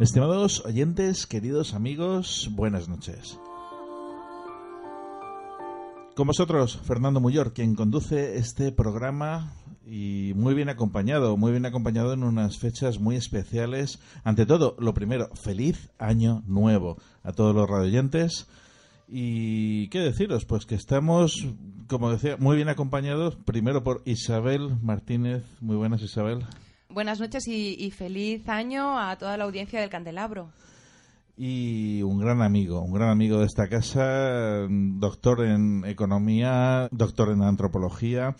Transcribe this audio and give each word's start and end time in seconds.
Estimados 0.00 0.64
oyentes, 0.64 1.26
queridos 1.26 1.74
amigos, 1.74 2.48
buenas 2.52 2.88
noches. 2.88 3.38
Con 6.16 6.26
vosotros, 6.26 6.78
Fernando 6.84 7.20
Muyor, 7.20 7.52
quien 7.52 7.74
conduce 7.74 8.38
este 8.38 8.72
programa 8.72 9.52
y 9.86 10.32
muy 10.36 10.54
bien 10.54 10.70
acompañado, 10.70 11.36
muy 11.36 11.52
bien 11.52 11.66
acompañado 11.66 12.14
en 12.14 12.22
unas 12.22 12.56
fechas 12.56 12.98
muy 12.98 13.16
especiales. 13.16 14.00
Ante 14.24 14.46
todo, 14.46 14.74
lo 14.78 14.94
primero, 14.94 15.28
feliz 15.34 15.90
año 15.98 16.44
nuevo 16.46 16.96
a 17.22 17.32
todos 17.32 17.54
los 17.54 17.68
radioyentes. 17.68 18.48
Y 19.06 19.88
qué 19.88 19.98
deciros, 19.98 20.46
pues 20.46 20.64
que 20.64 20.76
estamos, 20.76 21.46
como 21.88 22.10
decía, 22.10 22.38
muy 22.38 22.56
bien 22.56 22.70
acompañados, 22.70 23.36
primero 23.44 23.84
por 23.84 24.00
Isabel 24.06 24.78
Martínez. 24.80 25.44
Muy 25.60 25.76
buenas, 25.76 26.00
Isabel. 26.00 26.46
Buenas 26.92 27.20
noches 27.20 27.46
y, 27.46 27.88
feliz 27.92 28.48
año 28.48 28.98
a 28.98 29.16
toda 29.16 29.36
la 29.36 29.44
audiencia 29.44 29.80
del 29.80 29.90
Candelabro. 29.90 30.50
Y 31.36 32.02
un 32.02 32.18
gran 32.18 32.42
amigo, 32.42 32.82
un 32.82 32.92
gran 32.92 33.10
amigo 33.10 33.38
de 33.38 33.46
esta 33.46 33.68
casa, 33.68 34.66
doctor 34.68 35.44
en 35.44 35.84
economía, 35.84 36.88
doctor 36.90 37.30
en 37.30 37.42
antropología, 37.42 38.34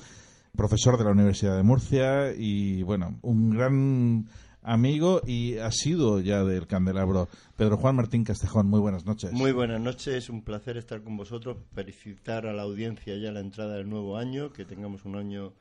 profesor 0.56 0.99
de 0.99 1.05
la 1.05 1.12
Universidad 1.12 1.56
de 1.56 1.62
Murcia 1.62 2.33
y, 2.37 2.83
bueno, 2.83 3.21
un 3.22 3.50
gran 3.50 4.27
amigo 4.62 5.22
y 5.25 5.59
asiduo 5.59 6.19
ya 6.19 6.43
del 6.43 6.66
Candelabro. 6.66 7.28
Pedro 7.56 7.77
Juan 7.77 7.94
Martín 7.94 8.25
Castejón, 8.25 8.66
muy 8.66 8.81
buenas 8.81 9.06
noches. 9.06 9.31
Muy 9.33 9.53
buenas 9.53 9.81
noches, 9.81 10.28
un 10.28 10.43
placer 10.43 10.77
estar 10.77 11.03
con 11.03 11.16
vosotros, 11.16 11.56
felicitar 11.72 12.49
a 12.49 12.53
la 12.53 12.62
audiencia 12.62 13.16
ya 13.16 13.31
la 13.31 13.41
entrada 13.41 13.77
del 13.77 13.89
nuevo 13.89 14.16
año, 14.16 14.53
que 14.53 14.65
tengamos 14.65 15.05
un 15.05 15.15
año 15.15 15.53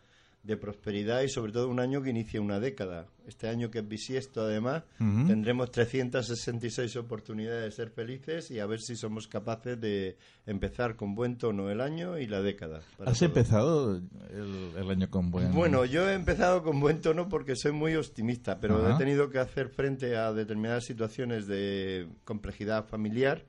de 0.44 0.58
prosperidad 0.58 1.22
y 1.22 1.30
sobre 1.30 1.52
todo 1.52 1.68
un 1.68 1.80
año 1.80 2.02
que 2.02 2.10
inicia 2.10 2.42
una 2.42 2.60
década. 2.60 3.08
Este 3.28 3.48
año 3.48 3.70
que 3.70 3.80
es 3.80 3.88
bisiesto 3.88 4.42
además, 4.42 4.84
tendremos 4.98 5.70
366 5.72 6.96
oportunidades 6.96 7.66
de 7.66 7.72
ser 7.72 7.90
felices 7.92 8.50
y 8.50 8.60
a 8.60 8.66
ver 8.66 8.80
si 8.80 8.96
somos 8.96 9.28
capaces 9.28 9.80
de 9.80 10.18
empezar 10.46 10.96
con 10.96 11.14
buen 11.14 11.38
tono 11.38 11.70
el 11.70 11.82
año 11.82 12.18
y 12.18 12.26
la 12.26 12.42
década. 12.42 12.82
¿Has 13.06 13.22
empezado 13.22 14.02
el, 14.32 14.90
año 14.90 15.10
con 15.10 15.30
buen 15.30 15.54
Bueno, 15.54 15.86
yo 15.86 16.10
he 16.10 16.14
empezado 16.14 16.64
con 16.64 16.80
buen 16.80 17.02
tono 17.02 17.30
porque 17.30 17.56
soy 17.56 17.74
muy 17.74 17.96
optimista, 17.96 18.60
pero 18.60 18.90
he 18.90 18.98
tenido 18.98 19.30
que 19.30 19.40
hacer 19.40 19.70
frente 19.70 20.16
a 20.16 20.34
determinadas 20.34 20.86
situaciones 20.86 21.46
de 21.46 22.08
complejidad 22.24 22.86
familiar 22.86 23.44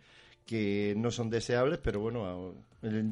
que 0.45 0.95
no 0.97 1.11
son 1.11 1.31
deseables, 1.31 1.79
pero 1.79 2.00
bueno, 2.00 2.55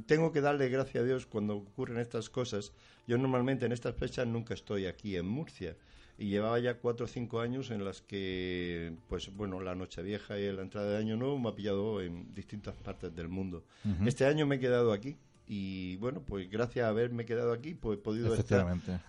tengo 0.06 0.32
que 0.32 0.40
darle 0.40 0.68
gracias 0.68 1.02
a 1.02 1.06
Dios 1.06 1.26
cuando 1.26 1.56
ocurren 1.56 1.98
estas 1.98 2.30
cosas. 2.30 2.72
Yo 3.06 3.18
normalmente 3.18 3.66
en 3.66 3.72
estas 3.72 3.94
fechas 3.94 4.26
nunca 4.26 4.54
estoy 4.54 4.86
aquí 4.86 5.16
en 5.16 5.26
Murcia 5.26 5.76
y 6.16 6.28
llevaba 6.28 6.58
ya 6.58 6.78
cuatro 6.78 7.04
o 7.04 7.08
cinco 7.08 7.40
años 7.40 7.70
en 7.70 7.84
las 7.84 8.02
que, 8.02 8.92
pues 9.08 9.34
bueno, 9.34 9.60
la 9.60 9.74
Nochevieja 9.74 10.38
y 10.38 10.50
la 10.52 10.62
entrada 10.62 10.90
de 10.90 10.96
Año 10.96 11.16
Nuevo 11.16 11.38
me 11.38 11.50
ha 11.50 11.54
pillado 11.54 12.00
en 12.00 12.34
distintas 12.34 12.74
partes 12.74 13.14
del 13.14 13.28
mundo. 13.28 13.64
Este 14.04 14.24
año 14.24 14.46
me 14.46 14.56
he 14.56 14.58
quedado 14.58 14.92
aquí 14.92 15.16
y 15.50 15.96
bueno, 15.96 16.20
pues 16.20 16.50
gracias 16.50 16.84
a 16.84 16.90
haberme 16.90 17.24
quedado 17.24 17.52
aquí, 17.52 17.74
pues 17.74 17.98
he 17.98 18.02
podido 18.02 18.34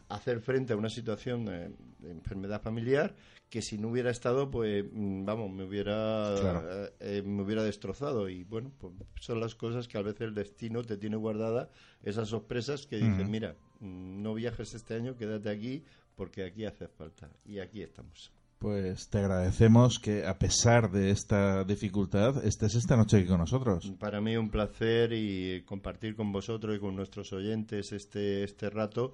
hacer 0.07 0.39
frente 0.39 0.72
a 0.72 0.77
una 0.77 0.89
situación 0.89 1.45
de, 1.45 1.72
enfermedad 2.09 2.61
familiar 2.61 3.13
que 3.50 3.61
si 3.61 3.77
no 3.77 3.89
hubiera 3.89 4.09
estado, 4.09 4.49
pues 4.49 4.85
mm, 4.89 5.25
vamos, 5.25 5.51
me 5.51 5.66
hubiera 5.66 6.61
eh, 6.61 6.94
eh, 7.01 7.23
me 7.25 7.41
hubiera 7.41 7.61
destrozado. 7.63 8.29
Y 8.29 8.45
bueno, 8.45 8.72
pues 8.79 8.94
son 9.19 9.41
las 9.41 9.53
cosas 9.53 9.89
que 9.89 9.97
a 9.97 10.01
veces 10.01 10.22
el 10.22 10.33
destino 10.33 10.83
te 10.83 10.95
tiene 10.95 11.17
guardada, 11.17 11.69
esas 12.03 12.29
sorpresas 12.29 12.88
que 12.88 12.97
dicen, 12.97 13.29
mira, 13.29 13.55
mm, 13.81 14.22
no 14.22 14.33
viajes 14.33 14.73
este 14.73 14.94
año, 14.94 15.17
quédate 15.17 15.49
aquí 15.49 15.83
porque 16.16 16.45
aquí 16.45 16.63
hace 16.63 16.88
falta 16.88 17.29
y 17.44 17.59
aquí 17.59 17.81
estamos. 17.81 18.31
Pues 18.59 19.08
te 19.08 19.20
agradecemos 19.20 20.00
que 20.00 20.25
a 20.25 20.38
pesar 20.38 20.92
de 20.92 21.12
esta 21.12 21.64
dificultad 21.64 22.46
estés 22.46 22.75
esta 22.75 22.97
noche 22.97 23.16
aquí 23.16 23.25
con 23.25 23.38
nosotros. 23.38 23.90
Para 23.97 24.20
mí 24.20 24.36
un 24.36 24.50
placer 24.50 25.14
y 25.14 25.62
compartir 25.62 26.14
con 26.14 26.34
vosotros 26.34 26.75
y 26.75 26.80
con 26.80 26.94
nuestros 26.94 27.31
oyentes 27.31 27.94
este, 27.94 28.44
este 28.44 28.70
rato. 28.70 29.14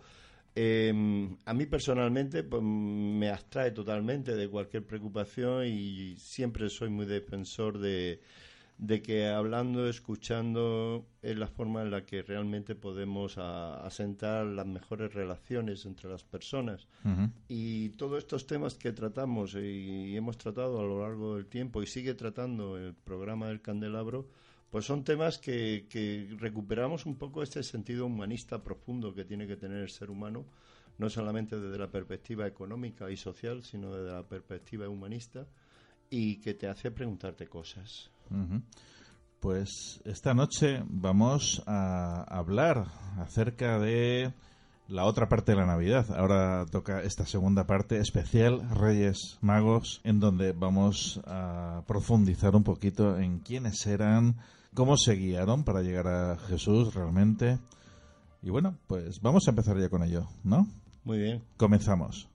Em, 0.55 1.37
a 1.45 1.53
mí 1.53 1.67
personalmente 1.67 2.41
pues, 2.41 2.63
me 2.63 3.29
abstrae 3.29 3.69
totalmente 3.69 4.35
de 4.35 4.49
cualquier 4.49 4.83
preocupación 4.83 5.67
y 5.67 6.15
siempre 6.17 6.67
soy 6.67 6.89
muy 6.89 7.05
defensor 7.05 7.77
de, 7.77 8.21
de 8.77 9.01
que 9.01 9.27
hablando, 9.27 9.87
escuchando, 9.87 11.05
es 11.21 11.37
la 11.37 11.47
forma 11.47 11.81
en 11.81 11.91
la 11.91 12.05
que 12.05 12.23
realmente 12.23 12.75
podemos 12.75 13.37
asentar 13.37 14.45
las 14.45 14.65
mejores 14.65 15.13
relaciones 15.13 15.85
entre 15.85 16.09
las 16.09 16.23
personas. 16.23 16.87
Y 17.47 17.89
todos 17.89 18.17
estos 18.17 18.47
temas 18.47 18.75
que 18.75 18.91
tratamos 18.91 19.55
y 19.55 20.15
hemos 20.15 20.37
tratado 20.37 20.79
a 20.79 20.83
lo 20.83 21.01
largo 21.01 21.35
del 21.35 21.45
tiempo 21.45 21.81
y 21.81 21.87
sigue 21.87 22.15
tratando 22.15 22.77
el 22.77 22.93
programa 22.93 23.47
del 23.47 23.61
Candelabro, 23.61 24.27
pues 24.69 24.85
son 24.85 25.05
temas 25.05 25.37
que, 25.37 25.85
que 25.89 26.35
recuperamos 26.37 27.05
un 27.05 27.15
poco 27.15 27.43
este 27.43 27.63
sentido 27.63 28.05
humanista 28.07 28.61
profundo 28.61 29.13
que 29.15 29.23
tiene 29.23 29.47
que 29.47 29.55
tener 29.55 29.77
el 29.77 29.89
ser 29.89 30.09
humano, 30.09 30.45
no 30.97 31.09
solamente 31.09 31.57
desde 31.57 31.77
la 31.77 31.89
perspectiva 31.89 32.45
económica 32.45 33.09
y 33.09 33.15
social, 33.15 33.63
sino 33.63 33.93
desde 33.95 34.13
la 34.13 34.27
perspectiva 34.27 34.89
humanista, 34.89 35.47
y 36.09 36.37
que 36.41 36.53
te 36.53 36.67
hace 36.67 36.91
preguntarte 36.91 37.47
cosas. 37.47 38.11
Pues 39.39 40.01
esta 40.05 40.33
noche 40.33 40.83
vamos 40.87 41.61
a 41.67 42.23
hablar 42.23 42.87
acerca 43.19 43.79
de 43.79 44.33
la 44.87 45.05
otra 45.05 45.27
parte 45.27 45.51
de 45.51 45.57
la 45.57 45.65
Navidad. 45.65 46.05
Ahora 46.15 46.65
toca 46.71 47.01
esta 47.01 47.25
segunda 47.25 47.65
parte 47.65 47.99
especial, 47.99 48.69
Reyes 48.69 49.37
Magos, 49.41 50.01
en 50.03 50.19
donde 50.19 50.51
vamos 50.51 51.21
a 51.25 51.83
profundizar 51.87 52.55
un 52.55 52.63
poquito 52.63 53.17
en 53.17 53.39
quiénes 53.39 53.85
eran, 53.87 54.37
cómo 54.73 54.97
se 54.97 55.13
guiaron 55.13 55.63
para 55.63 55.81
llegar 55.81 56.07
a 56.07 56.37
Jesús 56.37 56.93
realmente. 56.93 57.59
Y 58.41 58.49
bueno, 58.49 58.77
pues 58.87 59.21
vamos 59.21 59.47
a 59.47 59.51
empezar 59.51 59.77
ya 59.79 59.89
con 59.89 60.03
ello, 60.03 60.27
¿no? 60.43 60.67
Muy 61.03 61.19
bien. 61.19 61.43
Comenzamos. 61.57 62.29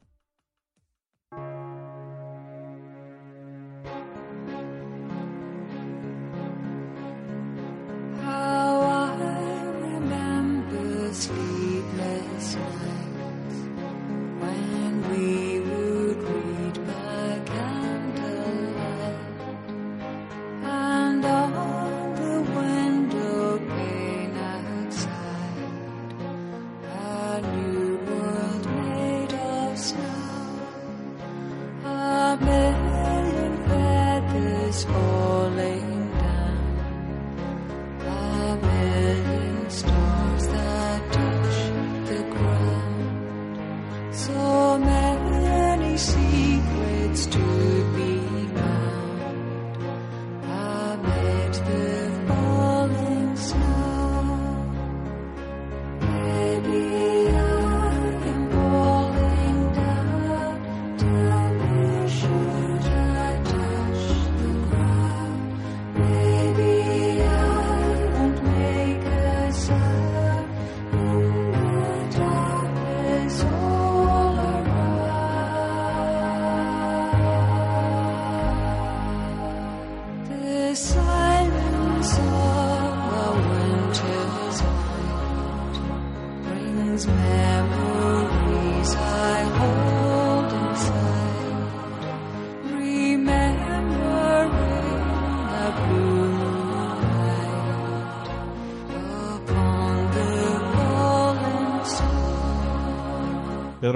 million 32.41 33.57
feathers 33.69 34.85
fall. 34.85 35.40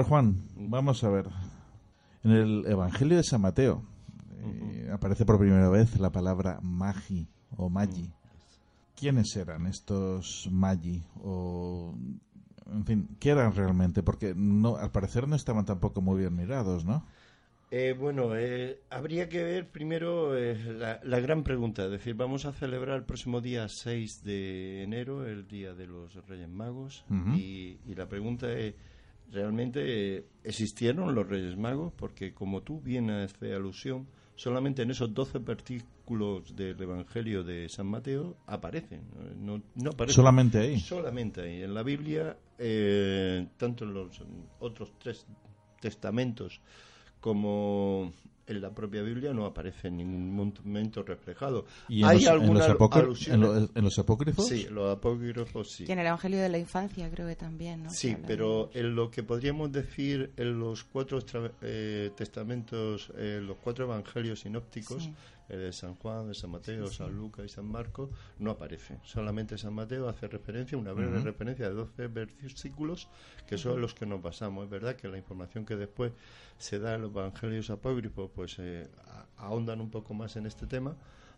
Juan, 0.03 0.47
vamos 0.55 1.03
a 1.03 1.09
ver. 1.09 1.27
En 2.23 2.31
el 2.31 2.65
Evangelio 2.65 3.17
de 3.17 3.23
San 3.23 3.41
Mateo 3.41 3.83
eh, 4.41 4.89
aparece 4.91 5.25
por 5.25 5.37
primera 5.37 5.69
vez 5.69 5.99
la 5.99 6.11
palabra 6.11 6.59
magi 6.61 7.27
o 7.55 7.69
magi. 7.69 8.11
¿Quiénes 8.95 9.35
eran 9.35 9.67
estos 9.67 10.49
magi? 10.51 11.03
O, 11.23 11.93
en 12.71 12.85
fin, 12.85 13.09
¿qué 13.19 13.29
eran 13.29 13.53
realmente? 13.53 14.03
Porque 14.03 14.33
no, 14.35 14.77
al 14.77 14.91
parecer 14.91 15.27
no 15.27 15.35
estaban 15.35 15.65
tampoco 15.65 16.01
muy 16.01 16.19
bien 16.19 16.35
mirados, 16.35 16.85
¿no? 16.85 17.05
Eh, 17.71 17.95
bueno, 17.97 18.35
eh, 18.35 18.81
habría 18.89 19.27
que 19.27 19.43
ver 19.43 19.69
primero 19.69 20.33
la, 20.33 21.19
gran 21.19 21.43
pregunta. 21.43 21.85
Es 21.85 21.91
decir, 21.91 22.15
vamos 22.15 22.45
a 22.45 22.53
celebrar 22.53 22.95
el 22.97 23.03
próximo 23.03 23.41
día 23.41 23.67
6 23.67 24.23
de 24.23 24.83
enero, 24.83 25.27
el 25.27 25.47
Día 25.47 25.73
de 25.73 25.87
los 25.87 26.15
Reyes 26.27 26.49
Magos. 26.49 27.05
y, 27.35 27.79
y, 27.85 27.95
la 27.95 28.07
pregunta 28.07 28.51
es 28.51 28.75
realmente 29.31 30.25
existieron 30.43 31.13
los 31.15 31.27
Reyes 31.27 31.57
Magos, 31.57 31.93
porque 31.95 32.33
como 32.33 32.61
tú 32.61 32.81
bien 32.81 33.09
haces 33.09 33.53
alusión, 33.53 34.07
solamente 34.35 34.83
en 34.83 34.91
esos 34.91 35.13
12 35.13 35.39
versículos 35.39 36.55
del 36.55 36.81
Evangelio 36.81 37.43
de 37.43 37.67
San 37.69 37.87
Mateo 37.87 38.37
aparecen. 38.45 39.01
No, 39.37 39.61
no 39.75 39.89
aparecen. 39.91 40.15
Solamente 40.15 40.59
ahí. 40.59 40.79
Solamente 40.79 41.41
ahí. 41.41 41.63
En 41.63 41.73
la 41.73 41.83
Biblia, 41.83 42.37
eh, 42.57 43.47
tanto 43.57 43.85
en 43.85 43.93
los 43.93 44.21
otros 44.59 44.93
tres 44.99 45.25
testamentos 45.79 46.61
como 47.19 48.13
en 48.47 48.61
la 48.61 48.71
propia 48.71 49.01
Biblia 49.01 49.33
no 49.33 49.45
aparece 49.45 49.87
en 49.87 49.97
ningún 49.97 50.53
momento 50.63 51.03
reflejado. 51.03 51.65
¿Y 51.87 52.01
en, 52.01 52.09
¿Hay 52.09 52.19
los, 52.19 52.27
alguna 52.27 52.65
en 52.65 53.83
los, 53.83 53.99
apócrifos? 53.99 54.47
Sí, 54.47 54.67
los 54.69 54.95
apócrifos 54.95 55.71
sí. 55.71 55.85
Y 55.87 55.91
en 55.91 55.99
el 55.99 56.07
Evangelio 56.07 56.39
de 56.39 56.49
la 56.49 56.57
Infancia 56.57 57.09
creo 57.09 57.27
que 57.27 57.35
también, 57.35 57.83
¿no? 57.83 57.89
Sí, 57.89 58.15
pero 58.25 58.69
en 58.73 58.95
lo 58.95 59.09
que 59.09 59.23
podríamos 59.23 59.71
decir 59.71 60.31
en 60.37 60.59
los 60.59 60.83
cuatro 60.83 61.19
eh, 61.61 62.11
testamentos, 62.15 63.11
eh, 63.17 63.41
los 63.41 63.57
cuatro 63.57 63.85
evangelios 63.85 64.41
sinópticos, 64.41 65.09
el 65.49 65.59
de 65.59 65.73
San 65.73 65.95
Juan, 65.95 66.27
de 66.27 66.33
San 66.33 66.51
Mateo, 66.51 66.87
San 66.87 67.15
Lucas 67.15 67.45
y 67.45 67.49
San 67.49 67.65
Marcos, 67.65 68.09
no 68.39 68.51
aparece. 68.51 68.99
Solamente 69.03 69.57
San 69.57 69.73
Mateo 69.73 70.09
hace 70.09 70.27
referencia, 70.27 70.77
una 70.77 70.91
breve 70.91 71.19
referencia 71.19 71.69
de 71.69 71.75
12 71.75 72.07
versículos, 72.07 73.07
que 73.47 73.57
son 73.57 73.81
los 73.81 73.93
que 73.93 74.05
nos 74.05 74.21
basamos. 74.21 74.65
Es 74.65 74.69
verdad 74.69 74.95
que 74.95 75.07
la 75.07 75.17
información 75.17 75.65
que 75.65 75.75
después 75.75 76.11
se 76.57 76.79
da 76.79 76.95
en 76.95 77.01
los 77.01 77.11
evangelios 77.11 77.69
apócrifos, 77.69 78.31
pues 78.33 78.57
eh, 78.59 78.89
ahondan 79.37 79.81
un 79.81 79.91
poco 79.91 80.13
más 80.13 80.35
en 80.35 80.45
este 80.45 80.65
tema, 80.67 80.95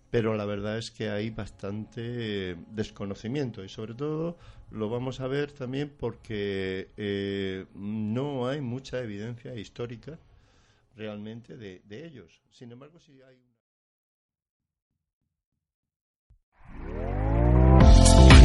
pero 0.09 0.35
la 0.35 0.45
verdad 0.45 0.77
es 0.77 0.91
que 0.91 1.09
hay 1.09 1.29
bastante 1.29 2.55
desconocimiento 2.71 3.63
y 3.63 3.69
sobre 3.69 3.93
todo 3.93 4.37
lo 4.71 4.89
vamos 4.89 5.19
a 5.19 5.27
ver 5.27 5.51
también 5.51 5.93
porque 5.97 6.89
eh, 6.95 7.65
no 7.73 8.47
hay 8.47 8.61
mucha 8.61 9.01
evidencia 9.01 9.53
histórica 9.55 10.17
realmente 10.95 11.57
de, 11.57 11.81
de 11.85 12.05
ellos. 12.05 12.41
Sin 12.51 12.71
embargo, 12.71 12.99
sí 12.99 13.21
hay 13.21 13.37